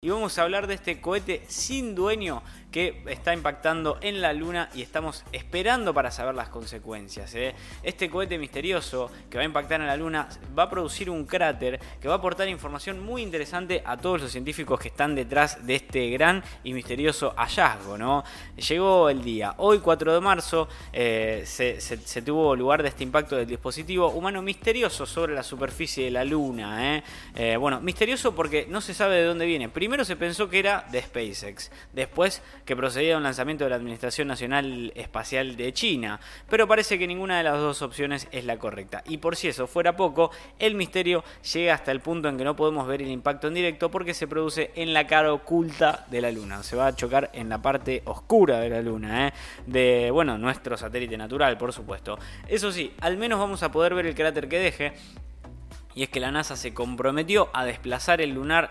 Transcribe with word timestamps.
Y 0.00 0.10
vamos 0.10 0.38
a 0.38 0.42
hablar 0.42 0.68
de 0.68 0.74
este 0.74 1.00
cohete 1.00 1.42
sin 1.48 1.96
dueño 1.96 2.40
que 2.70 3.02
está 3.06 3.32
impactando 3.32 3.98
en 4.00 4.20
la 4.20 4.32
Luna 4.32 4.68
y 4.74 4.82
estamos 4.82 5.24
esperando 5.32 5.94
para 5.94 6.10
saber 6.10 6.36
las 6.36 6.50
consecuencias. 6.50 7.34
¿eh? 7.34 7.54
Este 7.82 8.08
cohete 8.08 8.38
misterioso 8.38 9.10
que 9.28 9.38
va 9.38 9.42
a 9.42 9.46
impactar 9.46 9.80
en 9.80 9.86
la 9.86 9.96
Luna 9.96 10.28
va 10.56 10.64
a 10.64 10.70
producir 10.70 11.10
un 11.10 11.24
cráter 11.24 11.80
que 12.00 12.06
va 12.06 12.14
a 12.14 12.18
aportar 12.18 12.46
información 12.46 13.00
muy 13.00 13.22
interesante 13.22 13.82
a 13.84 13.96
todos 13.96 14.20
los 14.20 14.30
científicos 14.30 14.78
que 14.78 14.88
están 14.88 15.16
detrás 15.16 15.66
de 15.66 15.76
este 15.76 16.10
gran 16.10 16.44
y 16.62 16.74
misterioso 16.74 17.34
hallazgo. 17.36 18.22
Llegó 18.56 19.08
el 19.08 19.24
día, 19.24 19.54
hoy 19.56 19.78
4 19.78 20.14
de 20.14 20.20
marzo 20.20 20.68
eh, 20.92 21.42
se, 21.44 22.22
tuvo 22.22 22.54
lugar 22.54 22.82
de 22.82 22.90
este 22.90 23.02
impacto 23.02 23.34
del 23.34 23.46
dispositivo 23.46 24.10
humano 24.10 24.42
misterioso 24.42 25.06
sobre 25.06 25.34
la 25.34 25.42
superficie 25.42 26.04
de 26.04 26.10
la 26.10 26.24
Luna. 26.24 27.02
¿eh? 27.34 27.56
bueno, 27.56 27.80
misterioso 27.80 28.34
porque 28.34 28.66
no 28.68 28.80
se 28.80 28.94
sabe 28.94 29.16
de 29.16 29.24
dónde 29.24 29.46
viene 29.46 29.68
se 30.04 30.16
pensó 30.16 30.48
que 30.48 30.58
era 30.58 30.84
de 30.92 31.02
SpaceX, 31.02 31.70
después 31.92 32.42
que 32.64 32.76
procedía 32.76 33.14
a 33.14 33.16
un 33.16 33.22
lanzamiento 33.22 33.64
de 33.64 33.70
la 33.70 33.76
Administración 33.76 34.28
Nacional 34.28 34.92
Espacial 34.94 35.56
de 35.56 35.72
China, 35.72 36.20
pero 36.48 36.68
parece 36.68 36.98
que 36.98 37.06
ninguna 37.06 37.38
de 37.38 37.44
las 37.44 37.58
dos 37.58 37.82
opciones 37.82 38.28
es 38.30 38.44
la 38.44 38.58
correcta. 38.58 39.02
Y 39.06 39.18
por 39.18 39.34
si 39.34 39.48
eso 39.48 39.66
fuera 39.66 39.96
poco, 39.96 40.30
el 40.58 40.74
misterio 40.74 41.24
llega 41.52 41.74
hasta 41.74 41.90
el 41.90 42.00
punto 42.00 42.28
en 42.28 42.36
que 42.36 42.44
no 42.44 42.54
podemos 42.54 42.86
ver 42.86 43.02
el 43.02 43.08
impacto 43.08 43.48
en 43.48 43.54
directo 43.54 43.90
porque 43.90 44.14
se 44.14 44.28
produce 44.28 44.70
en 44.74 44.92
la 44.92 45.06
cara 45.06 45.32
oculta 45.32 46.06
de 46.10 46.20
la 46.20 46.30
Luna. 46.30 46.62
Se 46.62 46.76
va 46.76 46.86
a 46.86 46.94
chocar 46.94 47.30
en 47.32 47.48
la 47.48 47.60
parte 47.60 48.02
oscura 48.04 48.60
de 48.60 48.70
la 48.70 48.82
Luna, 48.82 49.28
¿eh? 49.28 49.32
de 49.66 50.10
bueno, 50.12 50.38
nuestro 50.38 50.76
satélite 50.76 51.16
natural, 51.16 51.56
por 51.58 51.72
supuesto. 51.72 52.18
Eso 52.46 52.70
sí, 52.70 52.92
al 53.00 53.16
menos 53.16 53.38
vamos 53.38 53.62
a 53.62 53.72
poder 53.72 53.94
ver 53.94 54.06
el 54.06 54.14
cráter 54.14 54.48
que 54.48 54.58
deje 54.58 54.92
y 55.98 56.04
es 56.04 56.10
que 56.10 56.20
la 56.20 56.30
NASA 56.30 56.56
se 56.56 56.72
comprometió 56.72 57.50
a 57.52 57.64
desplazar 57.64 58.20
el 58.20 58.30
Lunar, 58.30 58.70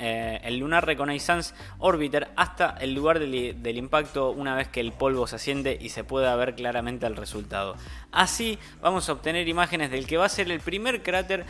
eh, 0.00 0.38
el 0.44 0.58
Lunar 0.58 0.84
Reconnaissance 0.84 1.54
Orbiter 1.78 2.28
hasta 2.36 2.76
el 2.78 2.92
lugar 2.92 3.20
del, 3.20 3.78
impacto 3.78 4.32
una 4.32 4.54
vez 4.54 4.68
que 4.68 4.80
el 4.80 4.92
polvo 4.92 5.26
se 5.26 5.36
asciende 5.36 5.78
y 5.80 5.88
se 5.88 6.04
pueda 6.04 6.36
ver 6.36 6.54
claramente 6.54 7.06
el 7.06 7.16
resultado. 7.16 7.74
Así 8.12 8.58
vamos 8.82 9.08
a 9.08 9.12
obtener 9.12 9.48
imágenes 9.48 9.90
del 9.90 10.06
que 10.06 10.18
va 10.18 10.26
a 10.26 10.28
ser 10.28 10.50
el 10.50 10.60
primer 10.60 11.02
cráter 11.02 11.46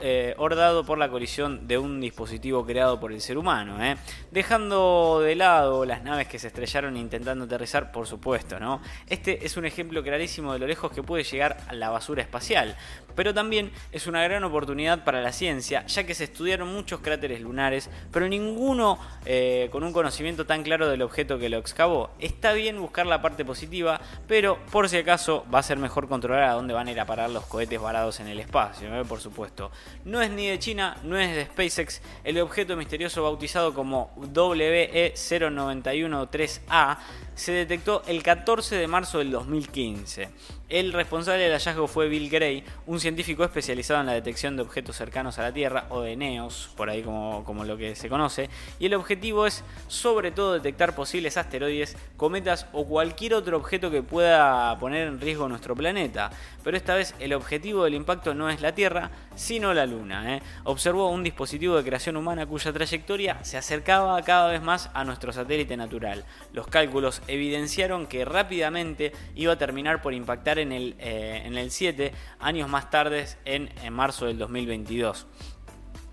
eh, 0.00 0.34
hordado 0.38 0.84
por 0.84 0.98
la 0.98 1.08
colisión 1.08 1.68
de 1.68 1.78
un 1.78 2.00
dispositivo 2.00 2.66
creado 2.66 2.98
por 2.98 3.12
el 3.12 3.20
ser 3.20 3.38
humano, 3.38 3.80
¿eh? 3.84 3.96
dejando 4.32 5.20
de 5.20 5.36
lado 5.36 5.84
las 5.84 6.02
naves 6.02 6.26
que 6.26 6.40
se 6.40 6.48
estrellaron 6.48 6.96
intentando 6.96 7.44
aterrizar, 7.44 7.92
por 7.92 8.08
supuesto. 8.08 8.58
¿no? 8.58 8.82
Este 9.06 9.46
es 9.46 9.56
un 9.56 9.66
ejemplo 9.66 10.02
clarísimo 10.02 10.52
de 10.52 10.58
lo 10.58 10.66
lejos 10.66 10.90
que 10.90 11.04
puede 11.04 11.22
llegar 11.22 11.58
la 11.70 11.90
basura 11.90 12.22
espacial, 12.22 12.76
pero 13.14 13.32
también 13.32 13.70
es 13.92 14.08
una 14.08 14.22
gran 14.24 14.47
oportunidad 14.48 15.04
para 15.04 15.22
la 15.22 15.32
ciencia, 15.32 15.86
ya 15.86 16.04
que 16.04 16.14
se 16.14 16.24
estudiaron 16.24 16.72
muchos 16.72 17.00
cráteres 17.00 17.40
lunares, 17.40 17.88
pero 18.12 18.28
ninguno 18.28 18.98
eh, 19.24 19.68
con 19.70 19.84
un 19.84 19.92
conocimiento 19.92 20.46
tan 20.46 20.62
claro 20.62 20.88
del 20.88 21.02
objeto 21.02 21.38
que 21.38 21.48
lo 21.48 21.58
excavó. 21.58 22.10
Está 22.18 22.52
bien 22.52 22.80
buscar 22.80 23.06
la 23.06 23.22
parte 23.22 23.44
positiva, 23.44 24.00
pero 24.26 24.58
por 24.72 24.88
si 24.88 24.96
acaso 24.96 25.46
va 25.52 25.60
a 25.60 25.62
ser 25.62 25.78
mejor 25.78 26.08
controlar 26.08 26.42
a 26.44 26.54
dónde 26.54 26.74
van 26.74 26.88
a 26.88 26.92
ir 26.92 27.00
a 27.00 27.06
parar 27.06 27.30
los 27.30 27.46
cohetes 27.46 27.80
varados 27.80 28.18
en 28.20 28.28
el 28.28 28.38
espacio, 28.40 28.94
¿eh? 28.94 29.04
por 29.04 29.20
supuesto. 29.20 29.70
No 30.04 30.20
es 30.20 30.30
ni 30.30 30.48
de 30.48 30.58
China, 30.58 30.96
no 31.04 31.16
es 31.18 31.34
de 31.34 31.46
SpaceX, 31.46 32.02
el 32.24 32.38
objeto 32.40 32.76
misterioso 32.76 33.22
bautizado 33.22 33.72
como 33.74 34.10
WE0913A 34.16 36.98
se 37.38 37.52
detectó 37.52 38.02
el 38.08 38.24
14 38.24 38.74
de 38.74 38.88
marzo 38.88 39.18
del 39.18 39.30
2015. 39.30 40.28
El 40.68 40.92
responsable 40.92 41.44
del 41.44 41.52
hallazgo 41.52 41.86
fue 41.86 42.08
Bill 42.08 42.28
Gray, 42.28 42.64
un 42.86 42.98
científico 42.98 43.44
especializado 43.44 44.00
en 44.00 44.06
la 44.06 44.12
detección 44.12 44.56
de 44.56 44.62
objetos 44.62 44.96
cercanos 44.96 45.38
a 45.38 45.42
la 45.42 45.52
Tierra, 45.52 45.86
o 45.90 46.00
de 46.00 46.16
NEOS, 46.16 46.70
por 46.76 46.90
ahí 46.90 47.02
como, 47.02 47.44
como 47.44 47.64
lo 47.64 47.76
que 47.76 47.94
se 47.94 48.08
conoce, 48.08 48.50
y 48.80 48.86
el 48.86 48.94
objetivo 48.94 49.46
es 49.46 49.62
sobre 49.86 50.32
todo 50.32 50.54
detectar 50.54 50.96
posibles 50.96 51.36
asteroides, 51.36 51.96
cometas 52.16 52.66
o 52.72 52.86
cualquier 52.86 53.34
otro 53.34 53.56
objeto 53.56 53.88
que 53.90 54.02
pueda 54.02 54.76
poner 54.80 55.06
en 55.06 55.20
riesgo 55.20 55.48
nuestro 55.48 55.76
planeta. 55.76 56.30
Pero 56.64 56.76
esta 56.76 56.96
vez 56.96 57.14
el 57.20 57.34
objetivo 57.34 57.84
del 57.84 57.94
impacto 57.94 58.34
no 58.34 58.50
es 58.50 58.60
la 58.60 58.74
Tierra, 58.74 59.12
sino 59.38 59.72
la 59.72 59.86
Luna. 59.86 60.36
¿eh? 60.36 60.42
Observó 60.64 61.10
un 61.10 61.22
dispositivo 61.22 61.76
de 61.76 61.84
creación 61.84 62.16
humana 62.16 62.46
cuya 62.46 62.72
trayectoria 62.72 63.42
se 63.42 63.56
acercaba 63.56 64.20
cada 64.22 64.50
vez 64.50 64.60
más 64.60 64.90
a 64.94 65.04
nuestro 65.04 65.32
satélite 65.32 65.76
natural. 65.76 66.24
Los 66.52 66.66
cálculos 66.66 67.22
evidenciaron 67.28 68.06
que 68.06 68.24
rápidamente 68.24 69.12
iba 69.34 69.52
a 69.52 69.58
terminar 69.58 70.02
por 70.02 70.12
impactar 70.12 70.58
en 70.58 70.72
el, 70.72 70.96
eh, 70.98 71.42
en 71.44 71.56
el 71.56 71.70
7 71.70 72.12
años 72.40 72.68
más 72.68 72.90
tarde, 72.90 73.26
en, 73.44 73.70
en 73.82 73.92
marzo 73.92 74.26
del 74.26 74.38
2022. 74.38 75.26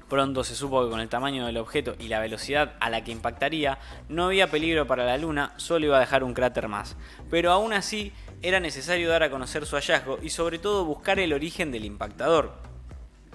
Pronto 0.09 0.43
se 0.43 0.53
supo 0.53 0.83
que 0.83 0.91
con 0.91 0.99
el 0.99 1.09
tamaño 1.09 1.47
del 1.47 1.57
objeto 1.57 1.95
y 1.99 2.09
la 2.09 2.19
velocidad 2.19 2.75
a 2.79 2.91
la 2.91 3.03
que 3.03 3.11
impactaría, 3.11 3.79
no 4.07 4.25
había 4.25 4.51
peligro 4.51 4.85
para 4.85 5.03
la 5.03 5.17
Luna, 5.17 5.53
solo 5.57 5.87
iba 5.87 5.97
a 5.97 6.01
dejar 6.01 6.23
un 6.23 6.35
cráter 6.35 6.67
más. 6.67 6.95
Pero 7.31 7.51
aún 7.51 7.73
así, 7.73 8.13
era 8.43 8.59
necesario 8.59 9.09
dar 9.09 9.23
a 9.23 9.31
conocer 9.31 9.65
su 9.65 9.75
hallazgo 9.75 10.19
y 10.21 10.29
sobre 10.29 10.59
todo 10.59 10.85
buscar 10.85 11.19
el 11.19 11.33
origen 11.33 11.71
del 11.71 11.85
impactador. 11.85 12.74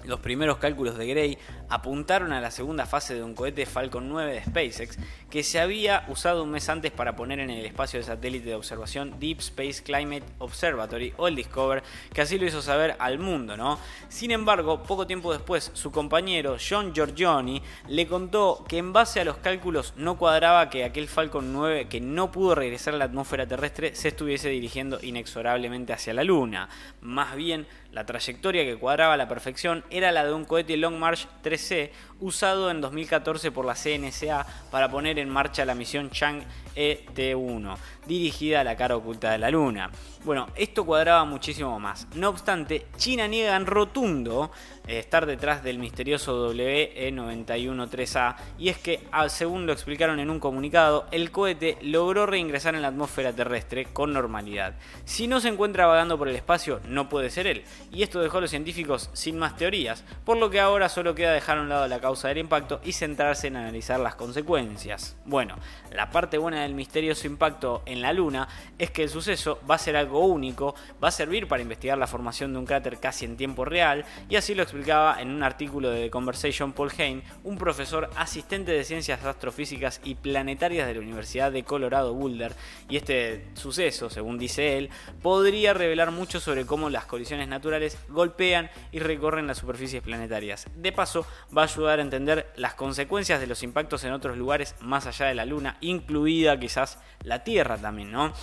Los 0.05 0.19
primeros 0.19 0.57
cálculos 0.57 0.97
de 0.97 1.07
Gray 1.07 1.37
apuntaron 1.69 2.33
a 2.33 2.41
la 2.41 2.51
segunda 2.51 2.85
fase 2.85 3.13
de 3.13 3.23
un 3.23 3.35
cohete 3.35 3.65
Falcon 3.65 4.09
9 4.09 4.33
de 4.33 4.43
SpaceX 4.43 4.97
que 5.31 5.43
se 5.43 5.59
había 5.59 6.03
usado 6.09 6.43
un 6.43 6.51
mes 6.51 6.67
antes 6.69 6.91
para 6.91 7.15
poner 7.15 7.39
en 7.39 7.49
el 7.49 7.65
espacio 7.65 7.99
de 7.99 8.05
satélite 8.05 8.49
de 8.49 8.55
observación 8.55 9.17
Deep 9.17 9.39
Space 9.39 9.81
Climate 9.81 10.25
Observatory 10.39 11.13
o 11.17 11.27
el 11.27 11.35
Discover, 11.35 11.81
que 12.13 12.21
así 12.21 12.37
lo 12.37 12.45
hizo 12.45 12.61
saber 12.61 12.95
al 12.99 13.17
mundo, 13.17 13.55
¿no? 13.55 13.79
Sin 14.09 14.31
embargo, 14.31 14.83
poco 14.83 15.07
tiempo 15.07 15.31
después, 15.31 15.71
su 15.73 15.89
compañero 15.89 16.57
John 16.59 16.93
Giorgioni 16.93 17.61
le 17.87 18.07
contó 18.07 18.65
que 18.67 18.77
en 18.77 18.91
base 18.91 19.21
a 19.21 19.25
los 19.25 19.37
cálculos 19.37 19.93
no 19.95 20.17
cuadraba 20.17 20.69
que 20.69 20.83
aquel 20.83 21.07
Falcon 21.07 21.53
9 21.53 21.87
que 21.87 22.01
no 22.01 22.31
pudo 22.31 22.53
regresar 22.53 22.93
a 22.93 22.97
la 22.97 23.05
atmósfera 23.05 23.47
terrestre 23.47 23.95
se 23.95 24.09
estuviese 24.09 24.49
dirigiendo 24.49 24.99
inexorablemente 25.01 25.93
hacia 25.93 26.13
la 26.13 26.25
Luna. 26.25 26.67
Más 26.99 27.37
bien, 27.37 27.67
la 27.91 28.05
trayectoria 28.05 28.63
que 28.63 28.77
cuadraba 28.77 29.15
a 29.15 29.17
la 29.17 29.27
perfección 29.27 29.83
era 29.89 30.11
la 30.11 30.25
de 30.25 30.33
un 30.33 30.45
cohete 30.45 30.77
Long 30.77 30.97
March 30.97 31.27
3C 31.43 31.89
usado 32.21 32.71
en 32.71 32.79
2014 32.79 33.51
por 33.51 33.65
la 33.65 33.75
CNSA 33.75 34.45
para 34.71 34.89
poner 34.89 35.19
en 35.21 35.29
marcha 35.29 35.65
la 35.65 35.75
misión 35.75 36.09
Chang 36.09 36.41
ET1, 36.75 37.77
dirigida 38.07 38.61
a 38.61 38.63
la 38.63 38.75
cara 38.75 38.95
oculta 38.95 39.31
de 39.31 39.37
la 39.37 39.49
Luna. 39.49 39.89
Bueno, 40.23 40.47
esto 40.55 40.85
cuadraba 40.85 41.25
muchísimo 41.25 41.79
más. 41.79 42.07
No 42.15 42.29
obstante, 42.29 42.85
China 42.97 43.27
niega 43.27 43.55
en 43.55 43.65
rotundo 43.65 44.51
eh, 44.87 44.99
estar 44.99 45.25
detrás 45.25 45.63
del 45.63 45.79
misterioso 45.79 46.53
WE913A 46.53 48.35
y 48.59 48.69
es 48.69 48.77
que, 48.77 48.99
según 49.29 49.65
lo 49.65 49.73
explicaron 49.73 50.19
en 50.19 50.29
un 50.29 50.39
comunicado, 50.39 51.07
el 51.11 51.31
cohete 51.31 51.77
logró 51.81 52.25
reingresar 52.25 52.75
en 52.75 52.83
la 52.83 52.89
atmósfera 52.89 53.33
terrestre 53.33 53.85
con 53.85 54.13
normalidad. 54.13 54.75
Si 55.05 55.27
no 55.27 55.39
se 55.39 55.49
encuentra 55.49 55.87
vagando 55.87 56.17
por 56.17 56.27
el 56.27 56.35
espacio, 56.35 56.81
no 56.87 57.09
puede 57.09 57.29
ser 57.29 57.47
él, 57.47 57.63
y 57.91 58.03
esto 58.03 58.21
dejó 58.21 58.37
a 58.37 58.41
los 58.41 58.49
científicos 58.51 59.09
sin 59.13 59.39
más 59.39 59.55
teorías, 59.55 60.03
por 60.23 60.37
lo 60.37 60.49
que 60.49 60.59
ahora 60.59 60.89
solo 60.89 61.15
queda 61.15 61.33
dejar 61.33 61.57
a 61.57 61.61
un 61.61 61.69
lado 61.69 61.87
la 61.87 61.99
causa 61.99 62.27
del 62.27 62.37
impacto 62.37 62.79
y 62.83 62.93
centrarse 62.93 63.47
en 63.47 63.55
analizar 63.55 63.99
las 63.99 64.15
consecuencias. 64.15 65.15
Bueno, 65.25 65.55
la 65.91 66.11
parte 66.11 66.37
buena 66.37 66.61
del 66.61 66.75
misterioso 66.75 67.27
impacto 67.27 67.81
en 67.91 68.01
la 68.01 68.13
Luna 68.13 68.47
es 68.77 68.91
que 68.91 69.03
el 69.03 69.09
suceso 69.09 69.59
va 69.69 69.75
a 69.75 69.79
ser 69.79 69.95
algo 69.95 70.25
único, 70.25 70.75
va 71.03 71.09
a 71.09 71.11
servir 71.11 71.47
para 71.47 71.61
investigar 71.61 71.97
la 71.97 72.07
formación 72.07 72.53
de 72.53 72.59
un 72.59 72.65
cráter 72.65 72.99
casi 72.99 73.25
en 73.25 73.37
tiempo 73.37 73.65
real, 73.65 74.05
y 74.29 74.35
así 74.35 74.55
lo 74.55 74.63
explicaba 74.63 75.21
en 75.21 75.29
un 75.29 75.43
artículo 75.43 75.89
de 75.89 76.03
The 76.03 76.09
Conversation 76.09 76.73
Paul 76.73 76.91
Hain, 76.97 77.23
un 77.43 77.57
profesor 77.57 78.09
asistente 78.15 78.71
de 78.71 78.83
ciencias 78.83 79.23
astrofísicas 79.23 80.01
y 80.03 80.15
planetarias 80.15 80.87
de 80.87 80.95
la 80.95 80.99
Universidad 80.99 81.51
de 81.51 81.63
Colorado 81.63 82.13
Boulder, 82.13 82.53
y 82.89 82.97
este 82.97 83.45
suceso, 83.53 84.09
según 84.09 84.37
dice 84.37 84.77
él, 84.77 84.89
podría 85.21 85.73
revelar 85.73 86.11
mucho 86.11 86.39
sobre 86.39 86.65
cómo 86.65 86.89
las 86.89 87.05
colisiones 87.05 87.47
naturales 87.47 87.97
golpean 88.09 88.69
y 88.91 88.99
recorren 88.99 89.47
las 89.47 89.57
superficies 89.57 90.01
planetarias. 90.01 90.67
De 90.75 90.91
paso, 90.91 91.25
va 91.55 91.63
a 91.63 91.65
ayudar 91.65 91.99
a 91.99 92.03
entender 92.03 92.51
las 92.55 92.73
consecuencias 92.75 93.39
de 93.39 93.47
los 93.47 93.63
impactos 93.63 94.03
en 94.03 94.13
otros 94.13 94.37
lugares 94.37 94.75
más 94.81 95.07
allá 95.07 95.27
de 95.27 95.35
la 95.35 95.45
Luna, 95.45 95.77
incluida 95.81 96.59
quizás 96.59 96.99
la 97.23 97.43
Tierra 97.43 97.77
también, 97.81 98.11
¿no? 98.11 98.33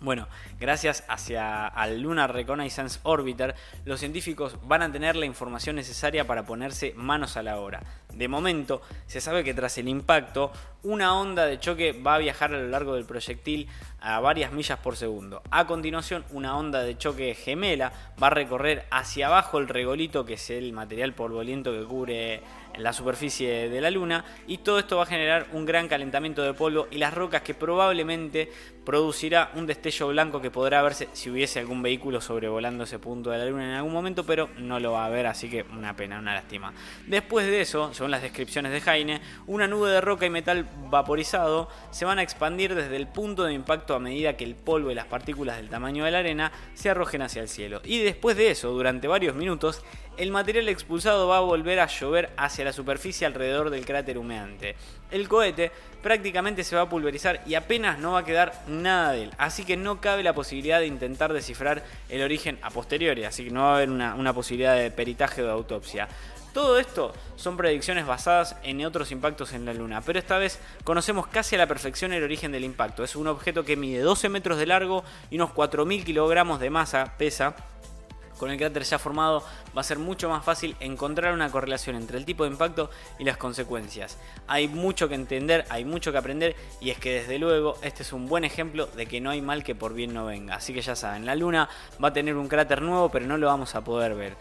Bueno, 0.00 0.28
gracias 0.58 1.04
hacia 1.08 1.66
al 1.66 2.00
Lunar 2.00 2.32
Reconnaissance 2.32 3.00
Orbiter, 3.02 3.54
los 3.84 4.00
científicos 4.00 4.56
van 4.66 4.80
a 4.80 4.90
tener 4.90 5.14
la 5.14 5.26
información 5.26 5.76
necesaria 5.76 6.26
para 6.26 6.46
ponerse 6.46 6.94
manos 6.96 7.36
a 7.36 7.42
la 7.42 7.58
obra. 7.58 7.82
De 8.20 8.28
momento, 8.28 8.82
se 9.06 9.18
sabe 9.18 9.42
que 9.42 9.54
tras 9.54 9.78
el 9.78 9.88
impacto, 9.88 10.52
una 10.82 11.18
onda 11.18 11.46
de 11.46 11.58
choque 11.58 11.92
va 11.92 12.16
a 12.16 12.18
viajar 12.18 12.52
a 12.52 12.58
lo 12.58 12.68
largo 12.68 12.94
del 12.94 13.06
proyectil 13.06 13.66
a 13.98 14.20
varias 14.20 14.52
millas 14.52 14.78
por 14.78 14.96
segundo. 14.96 15.42
A 15.50 15.66
continuación, 15.66 16.26
una 16.30 16.54
onda 16.58 16.82
de 16.82 16.98
choque 16.98 17.34
gemela 17.34 17.92
va 18.22 18.26
a 18.26 18.30
recorrer 18.30 18.84
hacia 18.90 19.28
abajo 19.28 19.58
el 19.58 19.68
regolito, 19.68 20.26
que 20.26 20.34
es 20.34 20.50
el 20.50 20.74
material 20.74 21.14
polvoriento 21.14 21.72
que 21.72 21.84
cubre 21.84 22.42
la 22.78 22.92
superficie 22.92 23.68
de 23.68 23.80
la 23.80 23.90
Luna 23.90 24.24
y 24.46 24.58
todo 24.58 24.78
esto 24.78 24.96
va 24.96 25.02
a 25.02 25.06
generar 25.06 25.48
un 25.52 25.66
gran 25.66 25.88
calentamiento 25.88 26.42
de 26.42 26.54
polvo 26.54 26.86
y 26.90 26.98
las 26.98 27.12
rocas 27.12 27.42
que 27.42 27.52
probablemente 27.52 28.50
producirá 28.84 29.50
un 29.54 29.66
destello 29.66 30.08
blanco 30.08 30.40
que 30.40 30.50
podrá 30.50 30.82
verse 30.82 31.08
si 31.12 31.30
hubiese 31.30 31.60
algún 31.60 31.82
vehículo 31.82 32.20
sobrevolando 32.20 32.84
ese 32.84 32.98
punto 32.98 33.30
de 33.30 33.38
la 33.38 33.46
Luna 33.46 33.64
en 33.64 33.74
algún 33.74 33.92
momento, 33.92 34.24
pero 34.24 34.48
no 34.58 34.80
lo 34.80 34.92
va 34.92 35.06
a 35.06 35.08
ver, 35.08 35.26
así 35.26 35.50
que 35.50 35.62
una 35.62 35.94
pena, 35.96 36.18
una 36.18 36.34
lástima. 36.34 36.72
Después 37.06 37.46
de 37.46 37.60
eso, 37.60 37.92
según 37.92 38.09
las 38.10 38.22
descripciones 38.22 38.72
de 38.72 38.80
Jaime, 38.80 39.20
una 39.46 39.66
nube 39.66 39.90
de 39.90 40.00
roca 40.00 40.26
y 40.26 40.30
metal 40.30 40.66
vaporizado 40.90 41.68
se 41.90 42.04
van 42.04 42.18
a 42.18 42.22
expandir 42.22 42.74
desde 42.74 42.96
el 42.96 43.06
punto 43.06 43.44
de 43.44 43.52
impacto 43.52 43.94
a 43.94 44.00
medida 44.00 44.36
que 44.36 44.44
el 44.44 44.54
polvo 44.54 44.90
y 44.90 44.94
las 44.94 45.06
partículas 45.06 45.56
del 45.56 45.68
tamaño 45.68 46.04
de 46.04 46.10
la 46.10 46.18
arena 46.18 46.52
se 46.74 46.90
arrojen 46.90 47.22
hacia 47.22 47.42
el 47.42 47.48
cielo. 47.48 47.80
Y 47.84 47.98
después 47.98 48.36
de 48.36 48.50
eso, 48.50 48.70
durante 48.70 49.08
varios 49.08 49.34
minutos, 49.34 49.82
el 50.16 50.32
material 50.32 50.68
expulsado 50.68 51.28
va 51.28 51.38
a 51.38 51.40
volver 51.40 51.80
a 51.80 51.86
llover 51.86 52.30
hacia 52.36 52.64
la 52.64 52.72
superficie 52.72 53.26
alrededor 53.26 53.70
del 53.70 53.86
cráter 53.86 54.18
humeante. 54.18 54.76
El 55.10 55.28
cohete 55.28 55.72
prácticamente 56.02 56.62
se 56.62 56.76
va 56.76 56.82
a 56.82 56.88
pulverizar 56.88 57.42
y 57.46 57.54
apenas 57.54 57.98
no 57.98 58.12
va 58.12 58.20
a 58.20 58.24
quedar 58.24 58.52
nada 58.68 59.12
de 59.12 59.24
él, 59.24 59.30
así 59.38 59.64
que 59.64 59.76
no 59.76 60.00
cabe 60.00 60.22
la 60.22 60.34
posibilidad 60.34 60.80
de 60.80 60.86
intentar 60.86 61.32
descifrar 61.32 61.84
el 62.08 62.22
origen 62.22 62.58
a 62.62 62.70
posteriori, 62.70 63.24
así 63.24 63.44
que 63.44 63.50
no 63.50 63.62
va 63.62 63.72
a 63.72 63.76
haber 63.76 63.90
una, 63.90 64.14
una 64.14 64.32
posibilidad 64.32 64.76
de 64.76 64.90
peritaje 64.90 65.42
o 65.42 65.46
de 65.46 65.52
autopsia. 65.52 66.08
Todo 66.52 66.80
esto 66.80 67.12
son 67.36 67.56
predicciones 67.56 68.06
basadas 68.06 68.56
en 68.64 68.84
otros 68.84 69.12
impactos 69.12 69.52
en 69.52 69.64
la 69.64 69.72
Luna, 69.72 70.00
pero 70.00 70.18
esta 70.18 70.36
vez 70.36 70.58
conocemos 70.82 71.28
casi 71.28 71.54
a 71.54 71.58
la 71.58 71.68
perfección 71.68 72.12
el 72.12 72.24
origen 72.24 72.50
del 72.50 72.64
impacto. 72.64 73.04
Es 73.04 73.14
un 73.14 73.28
objeto 73.28 73.64
que 73.64 73.76
mide 73.76 74.00
12 74.00 74.28
metros 74.28 74.58
de 74.58 74.66
largo 74.66 75.04
y 75.30 75.36
unos 75.36 75.50
4.000 75.50 76.02
kilogramos 76.04 76.58
de 76.58 76.70
masa, 76.70 77.14
pesa, 77.16 77.54
con 78.40 78.50
el 78.50 78.56
cráter 78.56 78.82
ya 78.84 78.98
formado 78.98 79.44
va 79.76 79.82
a 79.82 79.84
ser 79.84 79.98
mucho 79.98 80.30
más 80.30 80.42
fácil 80.42 80.74
encontrar 80.80 81.34
una 81.34 81.50
correlación 81.50 81.94
entre 81.94 82.16
el 82.16 82.24
tipo 82.24 82.44
de 82.44 82.50
impacto 82.50 82.90
y 83.18 83.24
las 83.24 83.36
consecuencias. 83.36 84.16
Hay 84.48 84.66
mucho 84.66 85.10
que 85.10 85.14
entender, 85.14 85.66
hay 85.68 85.84
mucho 85.84 86.10
que 86.10 86.16
aprender 86.16 86.56
y 86.80 86.88
es 86.88 86.98
que 86.98 87.20
desde 87.20 87.38
luego 87.38 87.76
este 87.82 88.02
es 88.02 88.14
un 88.14 88.26
buen 88.26 88.44
ejemplo 88.44 88.86
de 88.86 89.04
que 89.04 89.20
no 89.20 89.28
hay 89.28 89.42
mal 89.42 89.62
que 89.62 89.74
por 89.74 89.92
bien 89.92 90.14
no 90.14 90.24
venga. 90.24 90.54
Así 90.54 90.72
que 90.72 90.80
ya 90.80 90.96
saben, 90.96 91.26
la 91.26 91.36
Luna 91.36 91.68
va 92.02 92.08
a 92.08 92.12
tener 92.14 92.34
un 92.34 92.48
cráter 92.48 92.80
nuevo 92.80 93.10
pero 93.10 93.26
no 93.26 93.36
lo 93.36 93.46
vamos 93.46 93.74
a 93.74 93.84
poder 93.84 94.14
ver. 94.14 94.36